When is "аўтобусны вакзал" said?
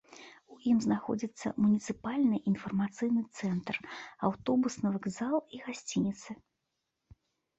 4.29-5.35